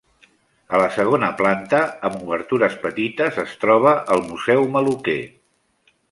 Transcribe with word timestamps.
A 0.75 0.79
la 0.83 0.87
segona 0.93 1.27
planta, 1.41 1.81
amb 2.09 2.23
obertures 2.27 2.77
petites, 2.85 3.37
es 3.43 3.53
troba 3.65 3.93
el 4.15 4.23
museu 4.31 4.65
Maluquer. 4.77 5.19